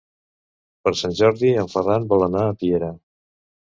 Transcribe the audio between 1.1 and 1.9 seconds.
Jordi en